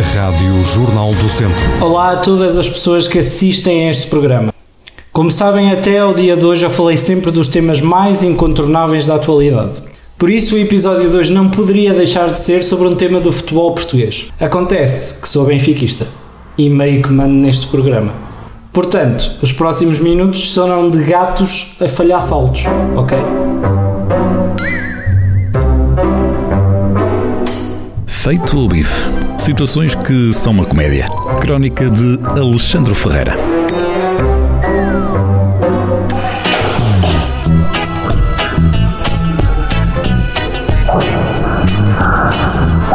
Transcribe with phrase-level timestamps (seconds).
[0.00, 1.84] Rádio Jornal do Centro.
[1.84, 4.52] Olá a todas as pessoas que assistem a este programa.
[5.12, 9.16] Como sabem, até ao dia de hoje eu falei sempre dos temas mais incontornáveis da
[9.16, 9.74] atualidade.
[10.16, 13.30] Por isso, o episódio de hoje não poderia deixar de ser sobre um tema do
[13.30, 14.28] futebol português.
[14.40, 16.06] Acontece que sou benfiquista
[16.56, 18.12] e meio que mando neste programa.
[18.72, 22.62] Portanto, os próximos minutos serão de gatos a falhar saltos,
[22.96, 23.18] ok?
[28.22, 29.08] Feito o bife.
[29.38, 31.06] Situações que são uma comédia.
[31.40, 33.59] Crónica de Alexandre Ferreira.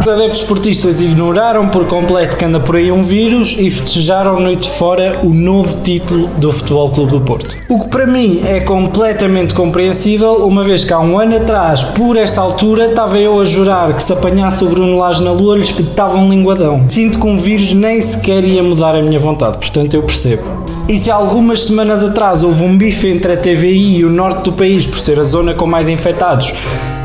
[0.06, 4.70] Os adeptos esportistas ignoraram por completo que anda por aí um vírus e festejaram noite
[4.70, 7.58] fora o novo título do Futebol Clube do Porto.
[7.68, 12.18] O que para mim é completamente compreensível, uma vez que há um ano atrás, por
[12.18, 15.64] esta altura, estava eu a jurar que se apanhasse o Bruno Lage na lua lhe
[15.64, 16.86] espetava um linguadão.
[16.88, 20.44] Sinto que um vírus nem sequer ia mudar a minha vontade, portanto eu percebo.
[20.88, 24.54] E se algumas semanas atrás houve um bife entre a TVI e o norte do
[24.54, 26.54] país por ser a zona com mais infectados,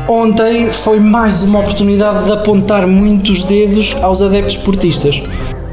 [0.07, 5.21] Ontem foi mais uma oportunidade de apontar muitos dedos aos adeptos esportistas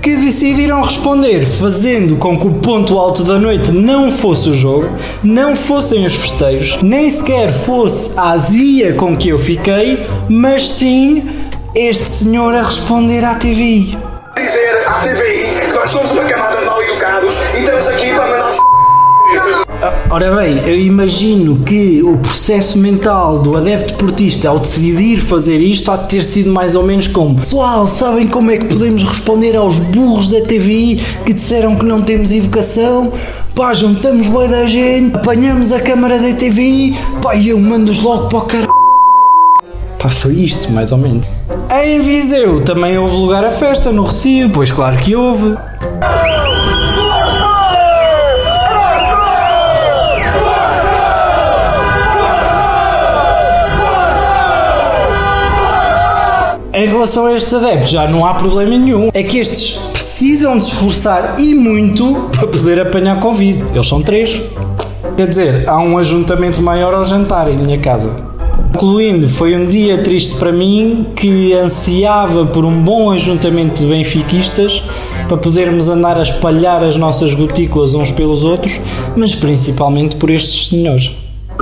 [0.03, 4.89] que decidiram responder fazendo com que o ponto alto da noite não fosse o jogo,
[5.23, 11.29] não fossem os festeiros, nem sequer fosse a azia com que eu fiquei, mas sim
[11.75, 13.99] este senhor a responder à TVI.
[14.37, 18.27] Dizer à TVI que nós somos uma camada de mal educados e estamos aqui para
[18.27, 18.78] mandar
[20.11, 25.91] Ora bem, eu imagino que o processo mental do adepto portista ao decidir fazer isto
[25.91, 29.55] há de ter sido mais ou menos como Pessoal, sabem como é que podemos responder
[29.55, 33.13] aos burros da TVI que disseram que não temos educação?
[33.55, 38.29] Pá, juntamos boa da gente, apanhamos a câmara da TVI, pá, e eu mando-os logo
[38.29, 38.67] para o car...
[39.99, 41.27] Pá, foi isto, mais ou menos.
[41.71, 45.55] Em Viseu também houve lugar a festa no Recio, pois claro que houve.
[56.79, 59.11] Em relação a estes adeptos, já não há problema nenhum.
[59.13, 63.65] É que estes precisam de esforçar e muito para poder apanhar Covid.
[63.75, 64.41] Eles são três.
[65.17, 68.09] Quer dizer, há um ajuntamento maior ao jantar em minha casa.
[68.73, 74.81] Concluindo, foi um dia triste para mim que ansiava por um bom ajuntamento de benfiquistas
[75.27, 78.81] para podermos andar a espalhar as nossas gotículas uns pelos outros,
[79.17, 81.11] mas principalmente por estes senhores.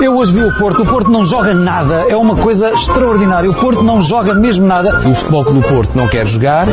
[0.00, 3.50] Eu hoje vi o Porto, o Porto não joga nada, é uma coisa extraordinária.
[3.50, 4.90] O Porto não joga mesmo nada.
[5.08, 6.66] O Futebol do Porto não quer jogar.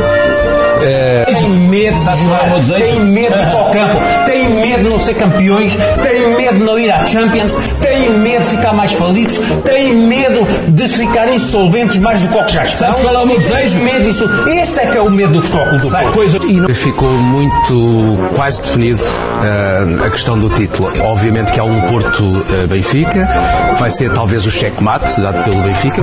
[0.84, 1.24] É...
[1.24, 4.98] Tem medo de jogar, tem medo de ir para o campo, tem medo de não
[4.98, 9.40] ser campeões, tem medo de não ir à Champions, tem medo de ficar mais falidos,
[9.64, 12.88] tem medo de ficar insolventes mais do que o que já estão.
[12.88, 13.78] Sabes qual é o meu desejo?
[13.78, 14.28] medo disso.
[14.48, 16.12] Esse é que é o medo do Futebol do Porto.
[16.12, 16.38] Coisa...
[16.46, 16.74] E não...
[16.74, 20.92] Ficou muito quase definido uh, a questão do título.
[21.02, 23.28] Obviamente que há um Porto-Benfica,
[23.72, 26.02] uh, vai ser talvez o cheque-mate dado pelo Benfica.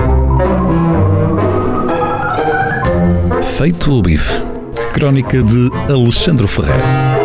[3.58, 4.51] Feito o bife.
[4.94, 7.21] Crónica de Alexandre Ferreira.